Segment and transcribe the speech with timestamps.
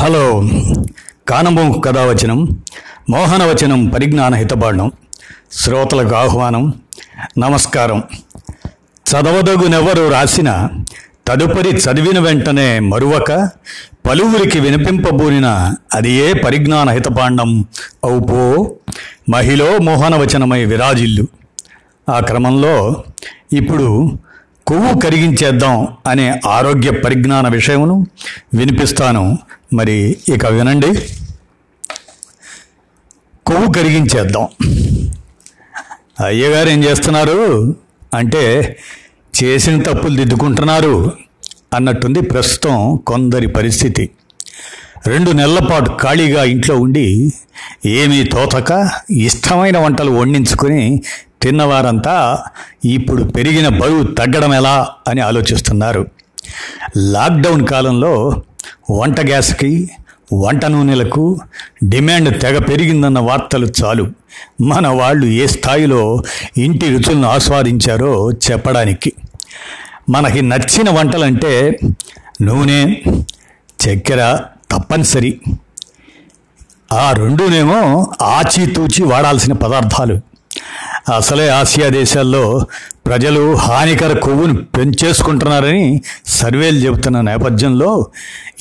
[0.00, 0.48] Hello.
[1.28, 2.62] కానమో కథావచనం
[3.10, 4.92] మోహనవచనం పరిజ్ఞాన హితబాణం
[5.52, 6.74] శ్రోతలకు ఆహ్వానం
[7.38, 8.02] నమస్కారం.
[9.10, 10.68] చదవదగునెవరు రాసిన
[11.26, 13.50] తదుపరి చదివిన వెంటనే మరువక
[14.08, 17.64] పలువురికి వినిపింపబూనిన అది ఏ పరిజ్ఞాన హితపాండం
[18.04, 18.74] అవుపో
[19.30, 21.26] మహిళ మోహనవచనమై విరాజిల్లు.
[22.10, 23.04] ఆ క్రమంలో
[23.52, 24.18] ఇప్పుడు
[24.66, 28.06] కొవ్వు కరిగించేద్దాం అనే ఆరోగ్య పరిజ్ఞాన విషయమును
[28.54, 29.38] వినిపిస్తాను.
[29.72, 31.08] మరి ఇక వినండి.
[33.46, 34.48] కొవ్వు కరిగించేద్దాం.
[36.24, 37.76] అయ్యగారు ఏం చేస్తున్నారు?
[38.14, 38.78] అంటే
[39.42, 41.12] చేసిన తప్పులు దిద్దుకుంటున్నారు
[41.74, 44.10] అన్నట్టుంది ప్రస్తుతం కొందరి పరిస్థితి.
[45.06, 47.32] రెండు నెలల పాటు ఖాళీగా ఇంట్లో ఉండి
[47.86, 51.02] ఏమీ తోతక ఇష్టమైన వంటలు వండించుకొని
[51.42, 52.44] తిన్నవారంతా
[52.84, 56.06] ఇప్పుడు పెరిగిన బరువు తగ్గడం ఎలా అని ఆలోచిస్తున్నారు.
[56.96, 58.42] లాక్డౌన్ కాలంలో
[58.90, 59.90] వంట గ్యాస్కి
[60.34, 61.38] వంట నూనెలకు
[61.84, 64.12] డిమాండ్ తెగ పెరిగిందన్న వార్తలు చాలు.
[64.60, 66.22] మన వాళ్ళు ఏ స్థాయిలో
[66.56, 69.12] ఇంటి రుచులను ఆస్వాదించారో చెప్పడానికి.
[70.10, 71.78] మనకి నచ్చిన వంటలంటే
[72.42, 72.96] నూనె
[73.86, 75.40] చక్కెర తప్పనిసరి.
[76.92, 80.20] ఆ రెండునేమో ఆచితూచి వాడాల్సిన పదార్థాలు.
[81.08, 82.66] అసలే ఆసియా దేశాల్లో
[83.06, 88.06] ప్రజలు హానికర కొవ్వును పెంచేసుకుంటున్నారని సర్వేలు చెబుతున్న నేపథ్యంలో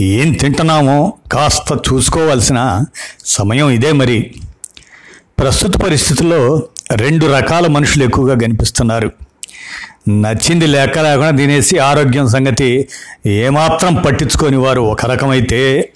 [0.01, 2.85] ఏం తింటున్నామో కాస్త చూసుకోవాల్సిన
[3.25, 4.33] సమయం ఇదే మరి.
[5.39, 9.11] ప్రస్తుత పరిస్థితుల్లో రెండు రకాల మనుషులు ఎక్కువగా కనిపిస్తున్నారు.
[10.09, 12.87] నచ్చింది లేక లేకుండా తినేసి ఆరోగ్యం సంగతి
[13.25, 15.93] ఏమాత్రం పట్టించుకొని వారు ఒక రకమైతే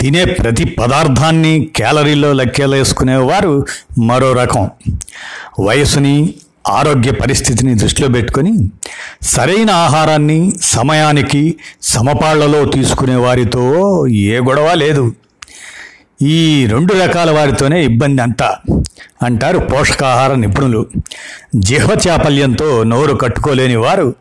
[0.00, 3.66] తినే ప్రతి పదార్థాన్ని క్యాలరీలో లెక్కలేసుకునేవారు
[3.98, 4.70] మరో రకం.
[5.60, 6.34] వయసుని
[6.68, 8.70] ఆరోగ్య పరిస్థితిని దృష్టిలో పెట్టుకొని
[9.22, 13.64] సరైన ఆహారాన్ని సమయానికి సమపాళ్ళలో తీసుకునే వారితో
[14.08, 15.14] ఏ గొడవ లేదు.
[16.22, 18.56] ఈ రెండు రకాల వారితోనే ఇబ్బంది అంతా
[19.22, 20.86] అంటారు పోషకాహార నిపుణులు.
[21.56, 24.14] జిహ్వ చాపల్యంతో నోరు కట్టుకోలేని వారు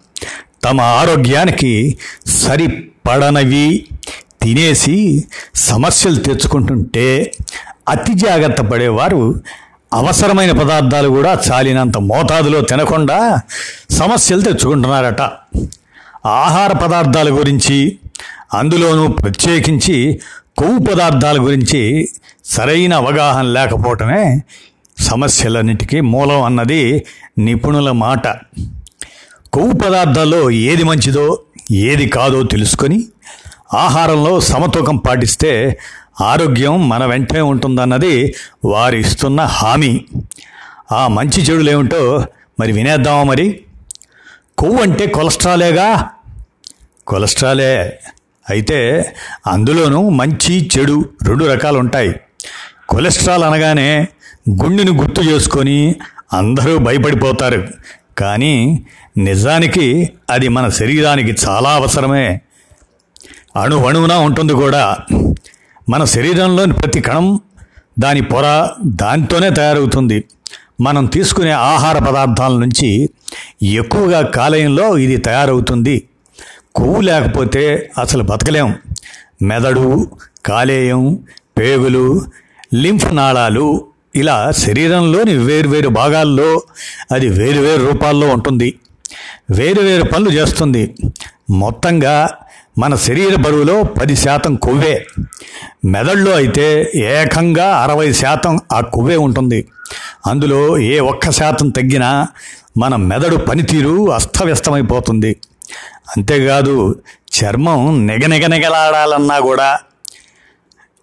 [0.64, 1.98] తమ ఆరోగ్యానికి
[2.28, 3.86] సరిపడనవి
[4.42, 5.24] తినేసి
[5.56, 7.34] సమస్యలు తెచ్చుకుంటుంటే
[7.90, 9.42] అతి జాగ్రత్త పడేవారు.
[9.94, 13.42] అవసరమైన పదార్థాలు కూడా చాలినంత మోతాదులో తినకుండా
[13.92, 15.22] సమస్యలు తెచ్చుకుంటున్నారట.
[16.26, 18.00] ఆహార పదార్థాల గురించి
[18.54, 20.20] అందులోనూ ప్రత్యేకించి
[20.58, 22.10] కొవ్వు పదార్థాల గురించి
[22.46, 24.44] సరైన అవగాహన లేకపోవటమే
[25.00, 27.06] సమస్యలన్నిటికీ మూలం అన్నది
[27.38, 28.28] నిపుణుల మాట.
[29.54, 31.40] కొవ్వు పదార్థాల్లో ఏది మంచిదో
[31.72, 33.06] ఏది కాదో తెలుసుకొని
[33.74, 35.80] ఆహారంలో సమతూకం పాటిస్తే
[36.22, 38.36] ఆరోగ్యం మన వెంటనే ఉంటుందన్నది
[38.66, 40.06] వారు ఇస్తున్న హామీ.
[40.92, 42.26] ఆ మంచి చెడులేమిటో
[42.60, 43.60] మరి వినేద్దామా మరి?
[44.58, 46.10] కొవ్వు అంటే కొలెస్ట్రాలేగా?
[47.08, 48.00] కొలెస్ట్రాలే.
[48.50, 49.14] అయితే
[49.48, 52.16] అందులోనూ మంచి చెడు రెండు రకాలు ఉంటాయి
[52.90, 54.08] కొలెస్ట్రాల్ అనగానే
[54.50, 55.96] గుండెను గుర్తు చేసుకొని
[56.34, 57.68] అందరూ భయపడిపోతారు.
[58.18, 58.86] కానీ
[59.18, 62.42] నిజానికి అది మన శరీరానికి చాలా అవసరమే.
[63.56, 64.98] అణు అణువునా ఉంటుంది కూడా.
[65.90, 67.40] మన శరీరంలోని ప్రతి కణం
[68.00, 70.24] దాని పొర దానితోనే తయారవుతుంది.
[70.82, 73.10] మనం తీసుకునే ఆహార పదార్థాల నుంచి
[73.64, 76.10] ఎక్కువగా కాలేయంలో ఇది తయారవుతుంది.
[76.76, 78.76] కొవ్వు లేకపోతే అసలు బతకలేం.
[79.42, 80.12] మెదడు
[80.46, 81.20] కాలేయం
[81.58, 82.22] పేగులు
[82.74, 83.86] లింఫ్ నాళాలు
[84.16, 86.62] ఇలా శరీరంలోని వేరువేరు భాగాల్లో
[87.12, 88.80] అది వేరువేరు రూపాల్లో ఉంటుంది.
[89.52, 90.96] వేరువేరు పనులు చేస్తుంది.
[91.50, 92.30] మొత్తంగా
[92.80, 95.06] మన శరీర బరువులో పది శాతం కొవ్వే.
[95.86, 99.68] మెదడులో అయితే ఏకంగా అరవై శాతం ఆ కొవ్వే ఉంటుంది.
[100.28, 102.28] అందులో ఏ ఒక్క శాతం తగ్గినా
[102.78, 105.36] మన మెదడు పనితీరు అస్తవ్యస్తమైపోతుంది.
[106.18, 107.02] అంతేకాదు
[107.38, 109.80] చర్మం నెగనెగనెగలాడాలన్నా కూడా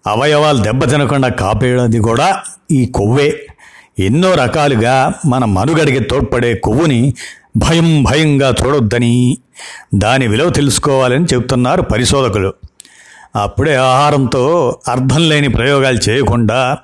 [0.07, 3.45] అవయవాలు దెబ్బ తినకుండా కాపేయడం కూడా ఈ కొవ్వే.
[3.99, 7.13] ఎన్నో రకాలుగా మన మనుగడికి తోడ్పడే కొవ్వుని
[7.57, 9.37] భయం భయంగా చూడొద్దని
[9.95, 12.53] దాని విలువ తెలుసుకోవాలని చెబుతున్నారు పరిశోధకులు.
[13.35, 16.77] అప్పుడే ఆహారంతో అర్థం లేని ప్రయోగాలు చేయకుండా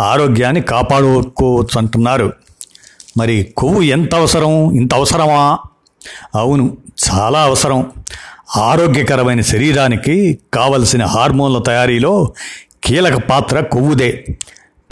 [0.00, 2.32] ఆరోగ్యాన్ని కాపాడుకోవచ్చు అంటున్నారు.
[3.18, 4.72] మరి కొవ్వు ఎంత అవసరం?
[4.72, 5.58] ఇంత అవసరమా?
[6.34, 6.76] అవును
[7.10, 7.92] చాలా అవసరం.
[8.56, 12.32] ఆరోగ్యకరమైన శరీరానికి కావలసిన హార్మోన్ల తయారీలో
[12.84, 14.24] కీలక పాత్ర కొవ్వుదే.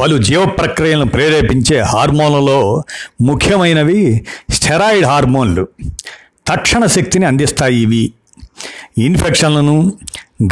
[0.01, 2.83] పలు జీవ ప్రక్రియలను ప్రేరేపించే హార్మోన్లలో
[3.23, 5.69] ముఖ్యమైనవి స్టెరాయిడ్ హార్మోన్లు.
[6.47, 8.13] తక్షణ శక్తిని అందిస్తాయి ఇవి.
[8.99, 9.93] ఇన్ఫెక్షన్లను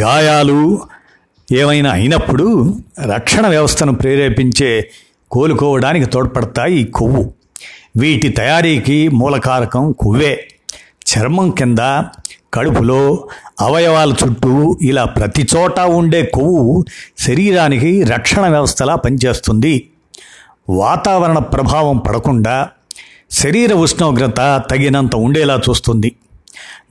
[0.03, 0.81] గాయాలు
[1.53, 2.79] ఏమైనా అయినప్పుడు
[3.15, 4.91] రక్షణ వ్యవస్థను ప్రేరేపించే
[5.31, 7.33] కోలుకోవడానికి తోడ్పడతాయి ఈ కొవ్వు.
[7.97, 10.49] వీటి తయారీకి మూలకారకం కొవ్వే.
[11.13, 11.79] చర్మం కింద
[12.55, 13.29] కడుపులో
[13.63, 16.85] అవయవాల చుట్టూ ఇలా ప్రతి చోట ఉండే కొవ్వు
[17.19, 19.89] శరీరానికి రక్షణ వ్యవస్థలా పనిచేస్తుంది.
[20.69, 22.69] వాతావరణ ప్రభావం పడకుండా
[23.31, 26.13] శరీర ఉష్ణోగ్రత తగినంత ఉండేలా చూస్తుంది.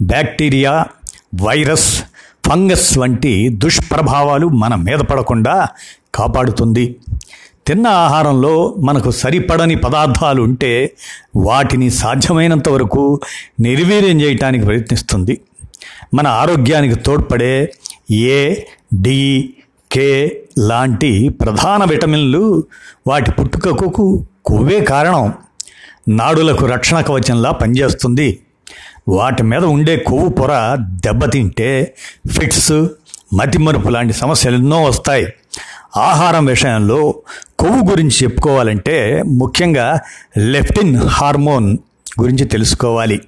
[0.01, 0.85] బ్యాక్టీరియా
[1.41, 2.03] వైరస్
[2.47, 5.67] ఫంగస్ వంటి దుష్ప్రభావాలు మన మీద పడకుండా
[6.15, 6.95] కాపాడుతుంది.
[7.67, 10.71] తిన్న ఆహారంలో మనకు సరిపడని పదార్థాలు ఉంటే
[11.35, 13.19] వాటిని సాధ్యమైనంత వరకు
[13.59, 15.41] నిర్వీర్యం చేయటానికి ప్రయత్నిస్తుంది.
[16.13, 17.73] మన ఆరోగ్యానికి తోడ్పడే
[18.11, 18.55] ఏ
[18.93, 19.53] డి
[19.91, 22.63] కే లాంటి ప్రధాన విటమిన్లు
[23.07, 25.33] వాటి పుట్టుకకు కొవ్వే కారణం.
[26.09, 28.39] నాడులకు రక్షణ కవచంలా పనిచేస్తుంది.
[29.09, 31.95] వాటి మీద ఉండే కొవ్వు పొర దెబ్బతింటే
[32.27, 32.87] ఫిట్స్
[33.33, 35.27] మతిమరుపు లాంటి సమస్యలు ఎన్నో వస్తాయి.
[35.97, 37.15] ఆహారం విషయంలో
[37.59, 39.99] కొవ్వు గురించి చెప్పుకోవాలంటే ముఖ్యంగా
[40.37, 41.77] లెఫ్టిన్ హార్మోన్
[42.21, 43.21] గురించి తెలుసుకోవాలి.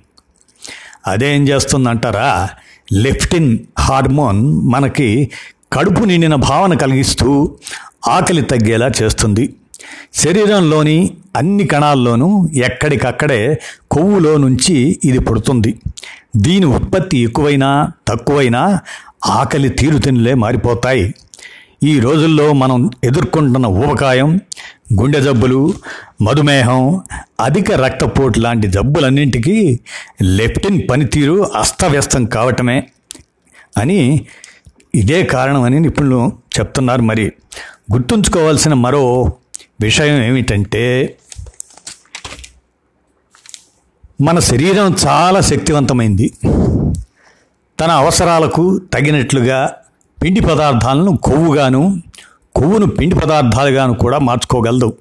[1.08, 2.50] అదేం చేస్తుందంటారా
[2.94, 5.32] లెఫ్టిన్ హార్మోన్ మనకి
[5.74, 7.56] కడుపు నిండిన భావన కలిగిస్తూ
[8.08, 9.54] ఆకలి తగ్గేలా చేస్తుంది.
[10.14, 13.60] శరీరంలోని అన్ని కణాల్లోనూ ఎక్కడికక్కడే
[13.92, 15.80] కొవ్వులో నుంచి ఇది పుడుతుంది.
[16.38, 18.80] దీని ఉత్పత్తి ఎక్కువైనా తక్కువైనా
[19.26, 21.16] ఆకలి తీరుతినులే మారిపోతాయి.
[21.84, 24.40] ఈ రోజుల్లో మనం ఎదుర్కొంటున్న ఊబకాయం
[25.02, 25.74] గుండె జబ్బులు
[26.22, 27.04] మధుమేహం
[27.40, 29.80] అధిక రక్తపోటు లాంటి జబ్బులన్నింటికీ
[30.22, 32.88] లెప్టిన్ పనితీరు అస్తవ్యస్తం కావటమే
[33.78, 34.26] అని
[34.96, 37.02] ఇదే కారణమని నిపుణులు చెప్తున్నారు.
[37.02, 37.32] మరి
[37.94, 39.34] గుర్తుంచుకోవాల్సిన మరో
[39.82, 41.18] విషయం ఏమిటంటే
[44.22, 46.34] మన శరీరం చాలా శక్తివంతమైంది.
[47.80, 49.74] తన అవసరాలకు తగినట్లుగా
[50.24, 52.02] పిండి పదార్థాలను కొవ్వుగాను
[52.56, 54.94] కొవ్వును పిండి పదార్థాలుగాను కూడా మార్చుకోగలదు.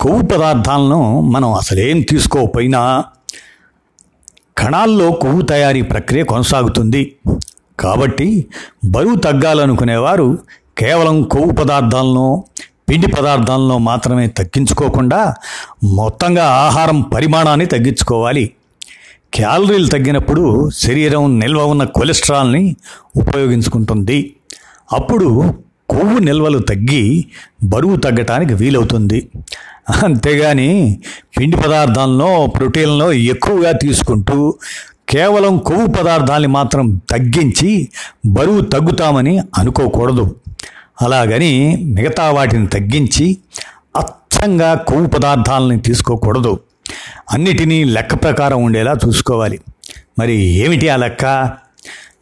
[0.00, 3.04] కొవ్వు పదార్థాలను మనం అసలేం తీసుకోకపోయినా
[4.58, 7.16] కణాల్లో కొవ్వు తయారీ ప్రక్రియ కొనసాగుతుంది.
[7.80, 8.46] కాబట్టి
[8.84, 10.38] బరువు తగ్గాలనుకునేవారు
[10.78, 12.44] కేవలం కొవ్వు పదార్థాలను
[12.88, 15.34] పిండి పదార్థాలను మాత్రమే తగ్గించుకోకుండా
[15.84, 18.50] మొత్తంగా ఆహారం పరిమాణాన్ని తగ్గించుకోవాలి.
[19.34, 22.76] క్యాలరీలు తగ్గినప్పుడు శరీరం నిల్వ ఉన్న కొలెస్ట్రాల్ని
[23.16, 24.36] ఉపయోగించుకుంటుంది.
[24.92, 25.54] అప్పుడు
[25.92, 27.26] కొవ్వు నిల్వలు తగ్గి
[27.62, 29.28] బరువు తగ్గటానికి వీలవుతుంది.
[30.02, 31.00] అంతేగాని
[31.40, 34.54] పిండి పదార్థాలను ప్రోటీన్లను ఎక్కువగా తీసుకుంటూ
[35.08, 37.88] కేవలం కొవ్వు పదార్థాలని మాత్రం తగ్గించి
[38.26, 40.36] బరువు తగ్గుతామని అనుకోకూడదు.
[41.02, 43.38] అలాగని మిగతా వాటిని తగ్గించి
[43.96, 46.60] అచ్చంగా కొవ్వు పదార్థాలని తీసుకోకూడదు.
[47.32, 49.60] అన్నిటినీ లెక్క ప్రకారం ఉండేలా చూసుకోవాలి.
[50.18, 51.50] మరి ఏమిటి ఆ లెక్క?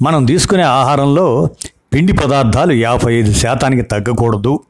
[0.02, 1.50] మనం తీసుకునే ఆహారంలో
[1.94, 4.60] పిండి పదార్థాలు యాభై ఐదు శాతానికి తగ్గకూడదు.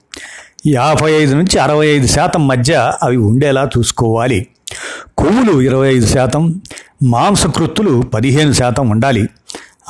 [0.67, 4.47] యాభై ఐదు నుంచి అరవై ఐదు శాతం మధ్య అవి ఉండేలా చూసుకోవాలి.
[5.19, 6.63] కొవ్వులు ఇరవై ఐదు శాతం
[7.03, 9.29] మాంసకృత్తులు పదిహేను శాతం ఉండాలి.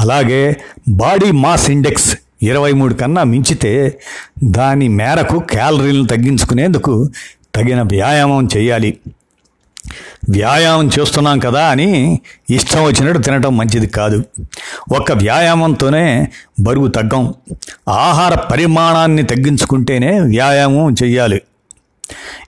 [0.01, 0.57] అలాగే
[0.89, 4.01] బాడీ మాస్ ఇండెక్స్ ఇరవై మూడు కన్నా మించితే
[4.45, 7.11] దాని మేరకు క్యాలరీలను తగ్గించుకునేందుకు
[7.55, 8.99] తగిన వ్యాయామం చేయాలి.
[10.29, 12.21] వ్యాయామం చేస్తున్నాం కదా అని
[12.51, 14.23] ఇష్టం వచ్చినట్టు తినటం మంచిది కాదు.
[14.97, 16.29] ఒక్క వ్యాయామంతోనే
[16.61, 17.35] బరువు తగ్గం.
[17.89, 21.43] ఆహార పరిమాణాన్ని తగ్గించుకుంటేనే వ్యాయామం చెయ్యాలి.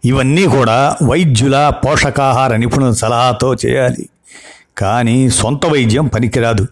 [0.05, 4.09] ఇవన్నీ కూడా వైద్యుల పోషకాహార నిపుణుల సలహాతో చేయాలి.
[4.79, 6.67] కానీ సొంత వైద్యం పనికిరాదు.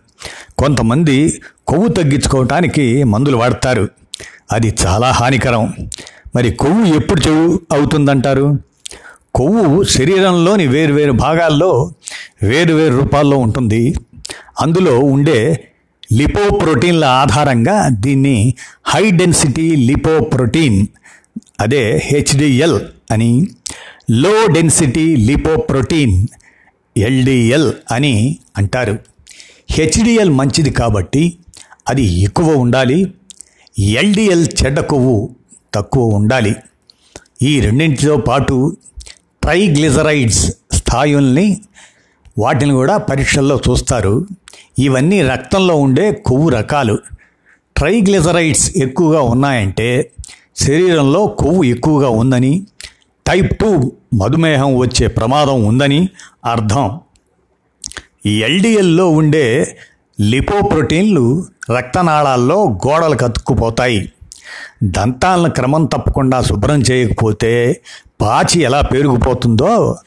[0.58, 3.88] కొంతమంది కొవ్వు తగ్గించుకోవటానికి మందులు వాడతారు.
[4.52, 5.74] అది చాలా హానికరం.
[6.36, 8.58] మరి కొవ్వు ఎప్పుడు చెవు అవుతుందంటారు?
[9.34, 11.92] కొవ్వు శరీరంలోని వేరువేరు భాగాల్లో
[12.42, 13.96] వేరువేరు రూపాల్లో ఉంటుంది.
[14.60, 15.66] అందులో ఉండే
[16.12, 20.86] లిపోప్రోటీన్ల ఆధారంగా దీన్ని హై డెన్సిటీ లిపోప్రోటీన్
[21.60, 23.48] అదే హెచ్డిఎల్ అని
[24.10, 26.26] లో డెన్సిటీ లిపోప్రోటీన్
[26.96, 28.98] ఎల్డిఎల్ అని అంటారు.
[29.70, 31.38] హెచ్డిఎల్ మంచిది కాబట్టి
[31.88, 33.14] అది ఎక్కువ ఉండాలి.
[33.78, 35.30] ఎల్డిఎల్ చెడ్డ కొవ్వు
[35.74, 36.54] తక్కువ ఉండాలి.
[37.42, 38.76] ఈ రెండింటితో పాటు
[39.42, 41.60] ట్రైగ్లిజరైడ్స్ స్థాయుల్ని
[42.38, 44.26] వాటిని కూడా పరీక్షల్లో చూస్తారు.
[44.78, 46.98] ఇవన్నీ రక్తంలో ఉండే కొవ్వు రకాలు.
[47.76, 50.12] ట్రైగ్లిజరైడ్స్ ఎక్కువగా ఉన్నాయంటే
[50.56, 52.66] శరీరంలో కొవ్వు ఎక్కువగా ఉందని
[53.26, 56.08] టైప్ టూ మధుమేహం వచ్చే ప్రమాదం ఉందని
[56.44, 57.00] అర్థం.
[58.26, 59.76] ఎల్డిఎల్లో ఉండే
[60.20, 61.44] లిపోప్రోటీన్లు
[61.76, 62.56] రక్తనాళాల్లో
[62.86, 64.12] గోడలు కతుక్కుపోతాయి
[64.82, 67.80] దంతాలను క్రమం తప్పకుండా శుభ్రం చేయకపోతే
[68.20, 69.98] పాచి ఎలా పేరుకుపోతుందో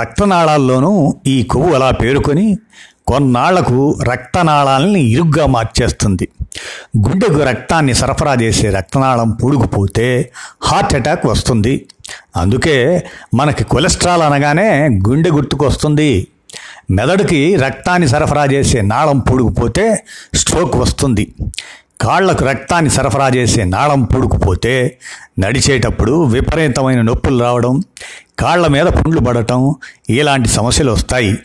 [0.00, 2.58] రక్తనాళాల్లోనూ ఈ కొవ్వు అలా పేరుకొని
[3.06, 6.28] కొన్నాళ్ళకు రక్తనాళాలని ఇరుగ్గా మార్చేస్తుంది.
[6.98, 11.86] గుండెకు రక్తాన్ని సరఫరా చేసే రక్తనాళం పూడుకుపోతే హార్ట్ అటాక్ వస్తుంది.
[12.36, 13.04] అందుకే
[13.34, 16.26] మనకి కొలెస్ట్రాల్ అనగానే గుండె గుర్తుకొస్తుంది.
[16.90, 20.04] మెదడుకి రక్తాన్ని సరఫరా చేసే నాళం పూడుకుపోతే
[20.34, 21.34] స్ట్రోక్ వస్తుంది.
[22.04, 24.98] కాళ్ళకు రక్తాన్ని సరఫరా చేసే నాళం పూడుకుపోతే
[25.38, 27.82] నడిచేటప్పుడు విపరీతమైన నొప్పులు రావడం
[28.38, 29.74] కాళ్ళ మీద పుండ్లు పడటం
[30.10, 31.38] ఇలాంటి సమస్యలు వస్తాయి.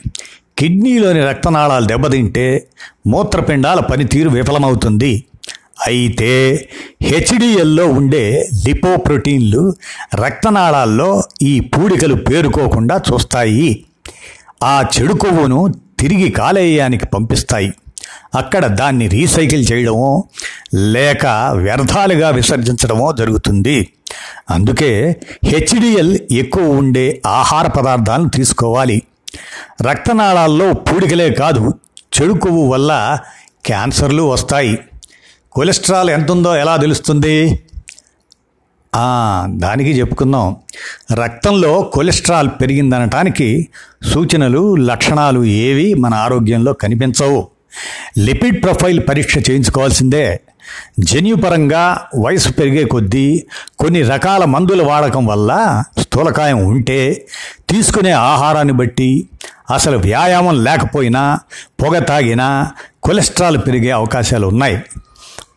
[0.57, 2.67] కిడ్నీలోని రక్తనాళాలు దెబ్బతింటే
[3.07, 5.23] మూత్రపిండాల పనితీరు విఫలమవుతుంది.
[5.87, 6.31] అయితే
[7.01, 9.73] హెచ్డిఎల్లో ఉండే లిపోప్రోటీన్లు
[10.15, 13.85] రక్తనాళాల్లో ఈ పూడికలు పేరుకోకుండా చూస్తాయి.
[14.63, 17.73] ఆ చెడు కొవ్వును తిరిగి కాలేయానికి పంపిస్తాయి.
[18.35, 20.23] అక్కడ దాన్ని రీసైకిల్ చేయడమో
[20.73, 23.77] లేక వ్యర్థాలుగా విసర్జించడమో జరుగుతుంది.
[24.49, 29.01] అందుకే హెచ్డిఎల్ ఎక్కువ ఉండే ఆహార పదార్థాలను తీసుకోవాలి.
[29.81, 31.73] రక్తనాళాల్లో పూడికలే కాదు
[32.15, 33.19] చెడు కొవ్వు వల్ల
[33.65, 34.79] క్యాన్సర్లు వస్తాయి.
[35.51, 37.59] కొలెస్ట్రాల్ ఎంత ఉందో ఎలా తెలుస్తుంది?
[39.45, 40.55] దానికి చెప్పుకుందాం.
[41.13, 43.47] రక్తంలో కొలెస్ట్రాల్ పెరిగిందనటానికి
[44.13, 47.47] సూచనలు లక్షణాలు ఏవి మన ఆరోగ్యంలో కనిపించవు.
[48.17, 50.41] లిపిడ్ ప్రొఫైల్ పరీక్ష చేయించుకోవాల్సిందే.
[50.99, 53.45] జన్యుపరంగా వయసు పెరిగే కొద్దీ
[53.79, 57.25] కొన్ని రకాల మందుల వాడకం వల్ల స్థూలకాయం ఉంటే
[57.69, 59.27] తీసుకునే ఆహారాన్ని బట్టి
[59.73, 61.39] అసలు వ్యాయామం లేకపోయినా
[61.81, 62.71] పొగ తాగినా
[63.03, 64.83] కొలెస్ట్రాల్ పెరిగే అవకాశాలు ఉన్నాయి.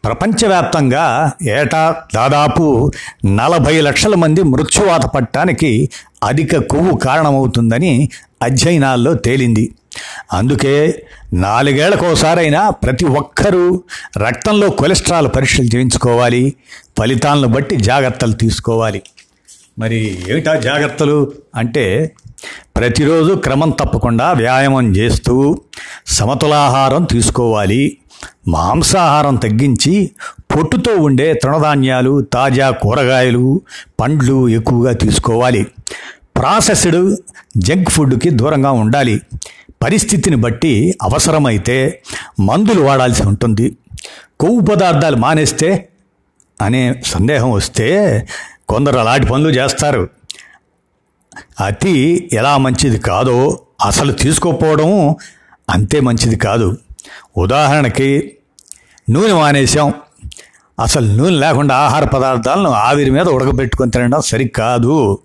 [0.05, 2.91] ప్రపంచవ్యాప్తంగా ఏటా దాదాపు
[3.27, 5.89] నలభై లక్షల మంది మృత్యువాత పట్టడానికి
[6.25, 8.09] అధిక కొవ్వు కారణమవుతుందని
[8.43, 9.73] అధ్యయనాల్లో తేలింది.
[10.33, 13.83] అందుకే నాలుగేళ్ళకోసారైనా ప్రతి ఒక్కరూ
[14.17, 16.55] రక్తంలో కొలెస్ట్రాల్ పరీక్షలు చేయించుకోవాలి
[16.99, 19.03] ఫలితాలను బట్టి జాగ్రత్తలు తీసుకోవాలి.
[19.79, 21.33] మరి ఏమిటా జాగ్రత్తలు?
[21.55, 22.15] అంటే
[22.77, 25.61] ప్రతిరోజు క్రమం తప్పకుండా వ్యాయామం చేస్తూ
[26.07, 27.99] సమతులాహారం తీసుకోవాలి
[28.49, 30.11] మాంసాహారం తగ్గించి
[30.57, 33.63] పొట్టుతో ఉండే తృణధాన్యాలు తాజా కూరగాయలు
[34.01, 35.67] పండ్లు ఎక్కువగా తీసుకోవాలి.
[36.37, 37.17] ప్రాసెస్డ్
[37.57, 39.21] జంక్ ఫుడ్కి దూరంగా ఉండాలి.
[39.83, 42.03] పరిస్థితిని బట్టి అవసరమైతే
[42.41, 43.77] మందులు వాడాల్సి ఉంటుంది.
[44.41, 45.89] కొవ్వు పదార్థాలు మానేస్తే
[46.61, 47.89] అనే సందేహం వస్తే
[48.69, 50.09] కొందరు అలాంటి పనులు చేస్తారు.
[51.67, 55.17] అతి ఎలా మంచిది కాదో అసలు తీసుకోకపోవడం
[55.71, 56.79] అంతే మంచిది కాదు.
[57.37, 58.37] ఉదాహరణకి
[59.11, 59.95] నూనె మానేసాం
[60.83, 65.19] అసలు నూనె లేకుండా ఆహార పదార్థాలను ఆవిరి మీద ఉడకబెట్టుకొని తినడం సరికాదు.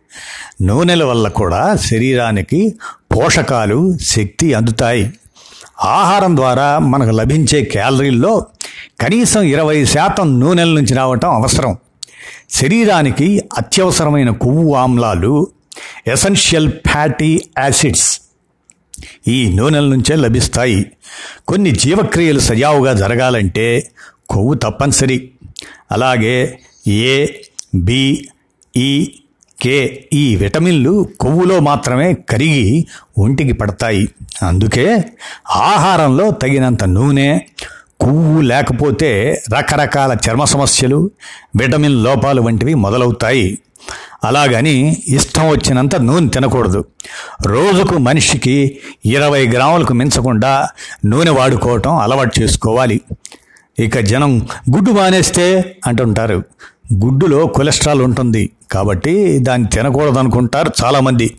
[0.61, 2.75] నూనెల వల్ల కూడా శరీరానికి
[3.15, 5.13] పోషకాలు శక్తి అందుతాయి.
[5.81, 8.45] ఆహారం ద్వారా మనకు లభించే క్యాలరీల్లో
[9.01, 11.77] కనీసం ఇరవై శాతం నూనెల నుంచి రావటం అవసరం.
[12.51, 15.47] శరీరానికి అత్యవసరమైన కొవ్వు ఆమ్లాలు
[16.07, 18.21] ఎసెన్షియల్ ఫ్యాటీ యాసిడ్స్
[19.27, 20.91] ఈ నూనెల నుంచే లభిస్తాయి.
[21.47, 23.91] కొన్ని జీవక్రియలు సజావుగా జరగాలంటే
[24.29, 25.29] కొవ్వు తప్పనిసరి.
[25.91, 27.27] అలాగే ఏ
[27.75, 28.27] బి
[28.77, 29.19] ఈ
[29.61, 32.87] కే ఈ విటమిన్లు కొవ్వులో మాత్రమే కరిగి
[33.17, 34.09] ఒంటికి పడతాయి.
[34.43, 35.05] అందుకే
[35.49, 37.39] ఆహారంలో తగినంత నూనె
[37.99, 41.11] కొవ్వు లేకపోతే రకరకాల చర్మ సమస్యలు
[41.55, 43.57] విటమిన్ లోపాలు వంటివి మొదలవుతాయి.
[44.23, 46.85] అలాగని ఇష్టం వచ్చినంత నూనె తినకూడదు.
[47.45, 50.69] రోజుకు మనిషికి ఇరవై గ్రాములకు మించకుండా
[51.05, 53.01] నూనె వాడుకోవటం అలవాటు చేసుకోవాలి.
[53.79, 56.43] ఇక జనం గుడ్డు మానేస్తే అంటుంటారు
[56.93, 61.37] గుడ్డులో కొలెస్ట్రాల్ ఉంటుంది కాబట్టి దాన్ని తినకూడదనుకుంటారు చాలామంది.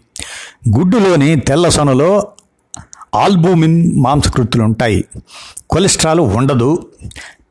[0.79, 2.29] గుడ్డులోని తెల్ల సొనలో
[3.15, 5.05] ఆల్బూమిన్ మాంసకృతులు ఉంటాయి.
[5.71, 6.87] కొలెస్ట్రాల్ ఉండదు.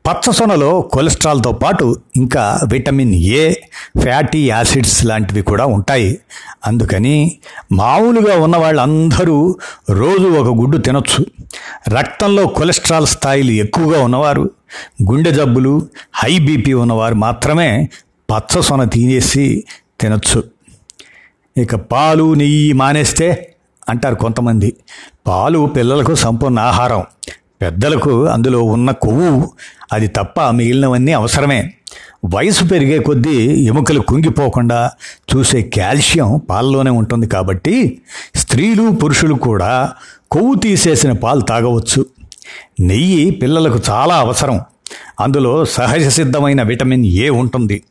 [0.08, 3.52] పచ్చసొనలో కొలెస్ట్రాల్తో పాటు ఇంకా విటమిన్ ఏ
[4.00, 6.18] ఫ్యాటీ యాసిడ్స్ లాంటివి కూడా ఉంటాయి.
[6.66, 7.38] అందుకని
[7.72, 9.56] మామూలుగా ఉన్న వాళ్ళందరూ
[9.90, 11.26] రోజు ఒక గుడ్డు తినొచ్చు.
[11.88, 14.50] రక్తంలో కొలెస్ట్రాల్ స్థాయిలు ఎక్కువగా ఉన్నవారు
[15.10, 17.88] గుండె జబ్బులు హై బీపీ ఉన్నవారు మాత్రమే
[18.30, 19.64] పచ్చసొన తినేసి
[20.00, 20.44] తినొచ్చు.
[21.56, 23.54] ఇక పాలు నెయ్యి మానేస్తే
[23.88, 24.76] అంటారు కొంతమంది.
[25.26, 27.04] పాలు పిల్లలకు సంపూర్ణ ఆహారం.
[27.62, 29.52] పెద్దలకు అందులో ఉన్న కొవ్వు
[29.92, 31.74] అది తప్ప మిగిలినవన్నీ అవసరమే.
[32.34, 34.90] వయసు పెరిగే కొద్దీ ఎముకలు కుంగిపోకుండా
[35.36, 38.02] చూసే కాల్షియం పాలలోనే ఉంటుంది కాబట్టి
[38.34, 39.92] స్త్రీలు పురుషులు కూడా
[40.30, 42.06] కొవ్వు తీసేసిన పాలు తాగవచ్చు.
[42.80, 44.60] నెయ్యి పిల్లలకు చాలా అవసరం.
[45.20, 47.82] అందులో సహజ సిద్ధమైన విటమిన్ ఏ ఉంటుంది.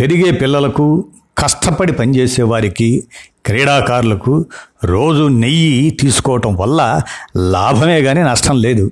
[0.00, 1.04] పెరిగే పిల్లలకు
[1.38, 3.04] కష్టపడి పనిచేసే వారికి
[3.46, 4.46] క్రీడాకారులకు
[4.84, 7.00] రోజు నెయ్యి తీసుకోవటం వల్ల
[7.36, 8.90] లాభమే కానీ నష్టం లేదు.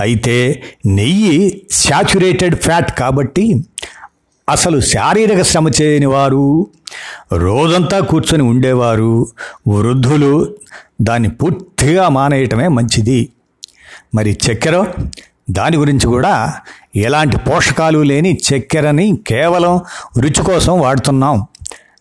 [0.00, 3.64] అయితే నెయ్యి శాచురేటెడ్ ఫ్యాట్ కాబట్టి
[4.48, 6.66] అసలు శారీరక శ్రమ చేయని వారు
[7.32, 9.26] రోజంతా కూర్చొని ఉండేవారు
[9.68, 10.56] వృద్ధులు
[11.00, 13.28] దాన్ని పూర్తిగా మానేయటమే మంచిది.
[14.14, 14.86] మరి చక్కెర?
[15.50, 16.54] దాని గురించి కూడా
[16.96, 19.80] ఎలాంటి పోషకాలు లేని చక్కెరని కేవలం
[20.18, 21.46] రుచి కోసం వాడుతున్నాం.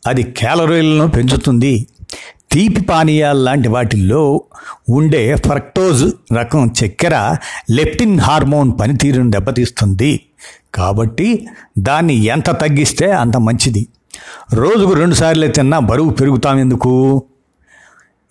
[0.08, 1.88] అది క్యాలరీలను పెంచుతుంది.
[2.52, 4.44] తీపి పానీయాలు లాంటి వాటిల్లో
[4.90, 7.36] ఉండే ఫ్రక్టోజ్ రకం చక్కెర
[7.72, 10.20] లెప్టిన్ హార్మోన్ పనితీరును దెబ్బతీస్తుంది.
[10.74, 11.48] కాబట్టి
[11.80, 13.88] దాన్ని ఎంత తగ్గిస్తే అంత మంచిది.
[14.54, 17.24] రోజుకు రెండుసార్లు తిన్నా బరువు పెరుగుతాం ఎందుకు?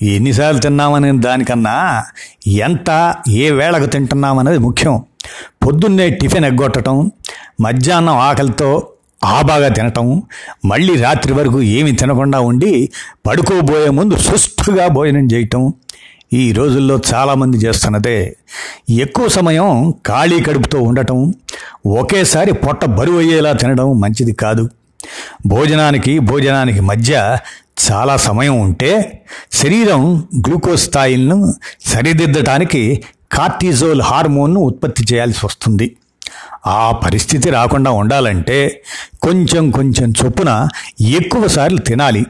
[0.03, 2.05] ఎన్నిసార్లు తిన్నామనే దానికన్నా
[2.47, 5.05] ఎంత ఏ వేళకు తింటున్నామనేది ముఖ్యం.
[5.67, 7.11] పొద్దున్నే టిఫిన్ ఎగ్గొట్టడం
[7.61, 8.89] మధ్యాహ్నం ఆకలితో
[9.25, 10.23] ఆ బాగా తినటం
[10.65, 12.91] మళ్ళీ రాత్రి వరకు ఏమి తినకుండా ఉండి
[13.27, 15.75] పడుకోబోయే ముందు సుష్టుగా భోజనం చేయటం
[16.33, 18.37] ఈ రోజుల్లో చాలామంది చేస్తున్నదే.
[18.91, 21.35] ఎక్కువ సమయం ఖాళీ కడుపుతో ఉండటం
[21.87, 24.69] ఒకేసారి పొట్ట బరువు అయ్యేలా తినడం మంచిది కాదు.
[25.47, 27.39] భోజనానికి భోజనానికి మధ్య
[27.91, 29.23] చాలా సమయం ఉంటే
[29.53, 35.97] శరీరం గ్లూకోజ్ స్థాయిలను సరిదిద్దటానికి కార్టిజోల్ హార్మోన్ను ఉత్పత్తి చేయాల్సి వస్తుంది.
[36.67, 38.83] ఆ పరిస్థితి రాకుండా ఉండాలంటే
[39.23, 40.69] కొంచెం కొంచెం చొప్పున
[41.01, 42.27] ఎక్కువ సార్లు తినాలి.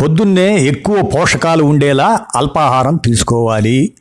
[0.00, 3.92] పొద్దున్నే ఎక్కువ పోషకాలు ఉండేలా అల్పాహారం తీసుకోవాలి.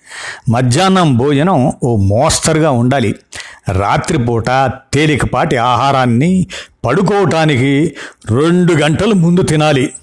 [0.49, 3.15] మధ్యాహ్నం భోజనం ఓ మోస్తరుగా ఉండాలి.
[3.71, 4.49] రాత్రిపూట
[4.93, 6.47] తేలికపాటి ఆహారాన్ని
[6.85, 9.93] పడుకోవటానికి రెండు గంటలు ముందు తినాలి.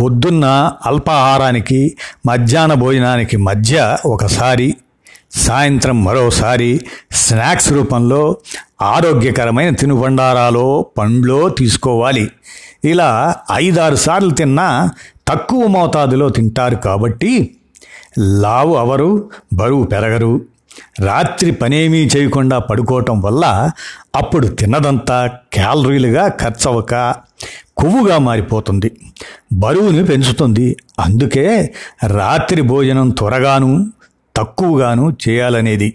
[0.00, 4.76] పొద్దున్న అల్పాహారానికి మధ్యాహ్న భోజనానికి మధ్య ఒకసారి
[5.32, 6.80] సాయంత్రం మరోసారి
[7.12, 8.36] స్నాక్స్ రూపంలో
[8.82, 12.30] ఆరోగ్యకరమైన తినుబండారాలో పండ్లో తీసుకోవాలి.
[12.84, 14.90] ఇలా ఐదారు సార్లు తిన్నా
[15.28, 17.56] తక్కువ మోతాదులో తింటారు కాబట్టి
[18.18, 20.40] లావు అవరు బరువు పెరగరు.
[21.00, 23.70] రాత్రి పనేమీ చేయకుండా పడుకోవటం వల్ల
[24.16, 27.14] అప్పుడు తిన్నదంతా క్యాలరీలుగా ఖర్చవక
[27.76, 29.00] కొవ్వుగా మారిపోతుంది.
[29.52, 30.76] బరువుని పెంచుతుంది.
[31.00, 31.74] అందుకే
[32.06, 33.92] రాత్రి భోజనం త్వరగాను
[34.36, 35.94] తక్కువగాను చేయాలనేది.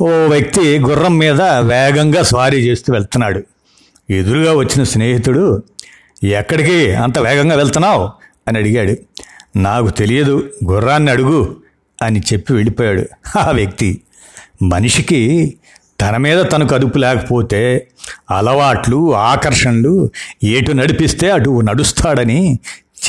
[0.00, 3.42] ఓ వ్యక్తి గుర్రం మీద వేగంగా స్వారీ చేస్తూ వెళ్తున్నాడు.
[4.10, 5.62] ఎదురుగా వచ్చిన స్నేహితుడు
[6.24, 8.10] ఎక్కడికి అంత వేగంగా వెళ్తున్నావు?
[8.48, 8.96] అని అడిగాడు.
[9.58, 10.50] నాకు తెలియదు.
[10.70, 11.56] గుర్రాన్ని అడుగు.
[12.02, 13.04] అని చెప్పి వెళ్ళిపోయాడు
[13.38, 14.00] ఆ వ్యక్తి.
[14.62, 15.54] మనిషికి
[16.00, 17.88] తన మీద తనకు అదుపు లేకపోతే
[18.30, 20.10] అలవాట్లు ఆకర్షణలు
[20.44, 22.58] ఏటు నడిపిస్తే అటు నడుస్తాడని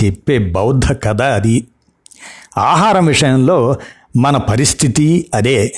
[0.04, 1.68] చెప్పే బౌద్ధ కథ అది.
[2.58, 3.76] ఆహారం విషయంలో
[4.18, 5.74] మన పరిస్థితి అదే.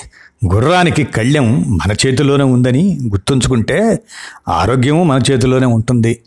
[0.54, 3.98] గుర్రానికి కళ్ళెం మన చేతిలోనే ఉందని గుర్తుంచుకుంటే
[4.48, 6.18] ఆరోగ్యము మన చేతిలోనే ఉంటుంది.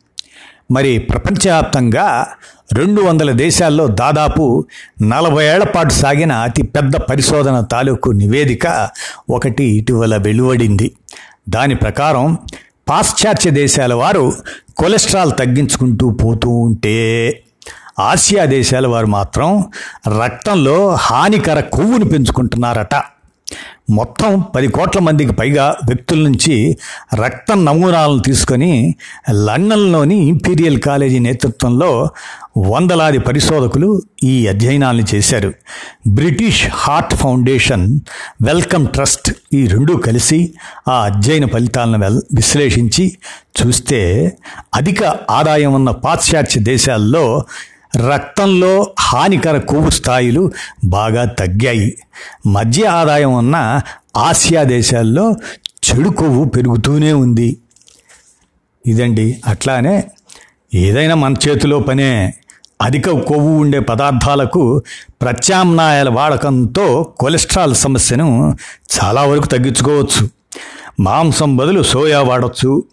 [0.72, 2.28] మరి ప్రపంచవ్యాప్తంగా
[2.74, 4.66] రెండు వందల దేశాల్లో దాదాపు
[5.02, 8.90] నలభై ఏళ్ళ పాటు సాగిన అతి పెద్ద పరిశోధన తాలూకు నివేదిక
[9.30, 10.92] ఒకటి ఇటీవల వెలువడింది.
[11.50, 12.38] దాని ప్రకారం
[12.90, 14.34] పాశ్చాత్య దేశాల వారు
[14.78, 16.98] కొలెస్ట్రాల్ తగ్గించుకుంటూ పోతూ ఉంటే
[18.00, 19.64] ఆసియా దేశాల వారు మాత్రం
[20.24, 22.96] రక్తంలో హానికర కొవ్వును పెంచుకుంటున్నారట.
[23.90, 26.78] మొత్తం పది కోట్ల మందికి పైగా వ్యక్తుల నుంచి
[27.14, 28.96] రక్తం నమూనాలను తీసుకొని
[29.32, 32.10] లండన్లోని ఇంపీరియల్ కాలేజీ నేతృత్వంలో
[32.58, 35.54] వందలాది పరిశోధకులు ఈ అధ్యయనాలను చేశారు.
[36.08, 38.00] British Heart Foundation
[38.42, 40.54] Wellcome Trust ఈ రెండూ కలిసి
[40.88, 43.18] ఆ అధ్యయన ఫలితాలను వెల్ విశ్లేషించి
[43.62, 44.32] చూస్తే
[44.76, 47.44] అధిక ఆదాయం ఉన్న పాశ్చాత్య దేశాల్లో
[47.98, 50.52] రక్తంలో హానికర కొవ్వు స్థాయిలు
[50.86, 51.98] బాగా తగ్గాయి.
[52.48, 53.82] మధ్య ఆదాయం ఉన్న
[54.18, 57.58] ఆసియా దేశాల్లో చెడు కొవ్వు పెరుగుతూనే ఉంది.
[58.86, 59.42] ఇదండి.
[59.48, 60.04] అట్లానే
[60.74, 62.34] ఏదైనా మన చేతిలో పనే
[62.82, 64.84] అధిక కొవ్వు ఉండే పదార్థాలకు
[65.22, 68.58] ప్రత్యామ్నాయాల వాడకంతో కొలెస్ట్రాల్ సమస్యను
[69.00, 70.30] చాలా వరకు తగ్గించుకోవచ్చు.
[71.00, 72.84] మాంసం బదులు సోయా వాడచ్చు.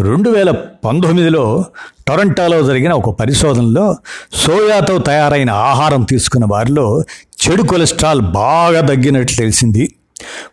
[0.00, 0.50] రెండు వేల
[0.84, 1.64] పంతొమ్మిదిలో
[2.08, 3.96] టొరంటోలో జరిగిన ఒక పరిశోధనలో
[4.32, 7.02] సోయాతో తయారైన ఆహారం తీసుకున్న వారిలో
[7.42, 9.94] చెడు కొలెస్ట్రాల్ బాగా తగ్గినట్లు తెలిసింది.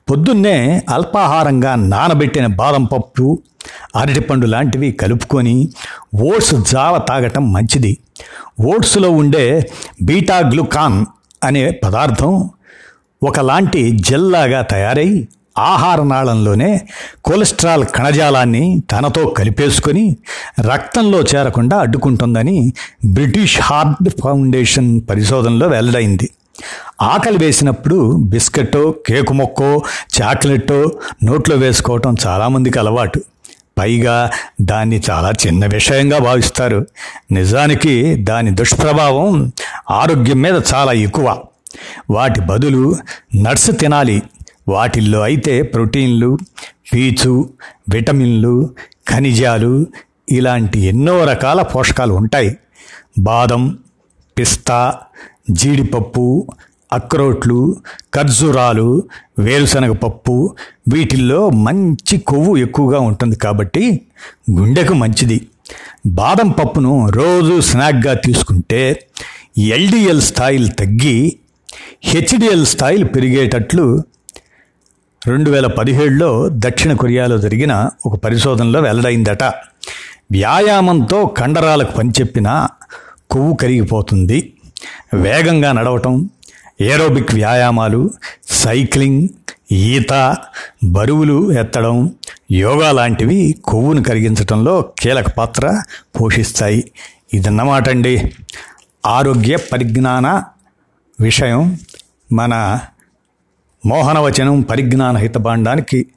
[0.09, 3.39] పొద్దున్నే అల్పాహారంగా నానబెట్టిన బాదం పప్పు
[3.95, 5.69] అరటిపండు లాంటివి కలుపుకొని
[6.15, 7.97] ఓట్స్ జావ తాగటం మంచిది.
[8.61, 9.69] ఓట్స్లో ఉండే
[10.01, 11.05] బీటా గ్లూకాన్
[11.43, 12.49] అనే పదార్థం
[13.23, 15.27] ఒకలాంటి జెల్లాగా తయారై
[15.59, 16.81] ఆహారనాళంలోనే
[17.25, 20.17] కొలెస్ట్రాల్ కణజాలాన్ని తనతో కలిపేసుకొని
[20.61, 22.73] రక్తంలో చేరకుండా అడ్డుకుంటుందని
[23.05, 26.29] బ్రిటిష్ హార్ట్ ఫౌండేషన్ పరిశోధనలో వెల్లడైంది.
[27.01, 29.81] ఆకలి వేసినప్పుడు బిస్కెట్టో కేకు మొక్కో
[30.21, 30.91] చాక్లెట్టో
[31.23, 33.21] నోట్లో వేసుకోవటం చాలామందికి అలవాటు.
[33.79, 36.87] పైగా దాన్ని చాలా చిన్న విషయంగా భావిస్తారు.
[37.31, 39.51] నిజానికి దాని దుష్ప్రభావం
[39.91, 41.37] ఆరోగ్యం మీద చాలా ఎక్కువ.
[42.09, 42.95] వాటి బదులు
[43.35, 44.21] నట్స్ తినాలి.
[44.71, 46.31] వాటిల్లో అయితే ప్రోటీన్లు
[46.91, 47.33] పీచు
[47.93, 48.55] విటమిన్లు
[49.07, 49.73] ఖనిజాలు
[50.29, 52.51] ఇలాంటి ఎన్నో రకాల పోషకాలు ఉంటాయి.
[53.19, 53.63] బాదం
[54.37, 54.79] పిస్తా
[55.51, 56.25] జీడిపప్పు
[56.91, 57.59] అక్రోట్లు
[58.15, 58.87] ఖర్జూరాలు
[59.39, 60.35] వేరుశనగ పప్పు
[60.93, 63.83] వీటిల్లో మంచి కొవ్వు ఎక్కువగా ఉంటుంది కాబట్టి
[64.57, 65.37] గుండెకు మంచిది.
[66.19, 68.81] బాదం పప్పును రోజు స్నాక్గా తీసుకుంటే
[69.75, 71.17] ఎల్డిఎల్ స్థాయిలు తగ్గి
[72.03, 73.85] హెచ్డిఎల్ స్థాయిలు పెరిగేటట్లు
[75.29, 79.43] రెండు వేల పదిహేడులో దక్షిణ కొరియాలో జరిగిన ఒక పరిశోధనలో వెల్లడైందట.
[80.31, 82.67] వ్యాయామంతో కండరాలకు పనిచెప్పిన
[83.31, 84.53] కొవ్వు కరిగిపోతుంది.
[85.13, 86.29] వేగంగా నడవటం
[86.81, 88.09] ఏరోబిక్ వ్యాయామాలు
[88.49, 89.27] సైక్లింగ్
[89.71, 90.35] ఈత
[90.83, 92.13] బరువులు ఎత్తడం
[92.51, 95.81] యోగా లాంటివి కొవ్వును కరిగించడంలో కీలక పాత్ర
[96.21, 96.91] పోషిస్తాయి.
[97.33, 98.33] ఇదన్నమాట అండి
[99.05, 100.43] ఆరోగ్య పరిజ్ఞాన
[101.19, 101.77] విషయం
[102.31, 102.79] మన
[103.85, 106.07] మోహనవచనం పరిజ్ఞాన హితబాండానికి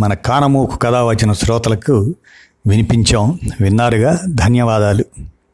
[0.00, 2.14] మన కానమూకు కథావచన శ్రోతలకు
[2.66, 3.38] వినిపించాం.
[3.60, 4.20] విన్నారుగా?
[4.28, 5.04] ధన్యవాదాలు.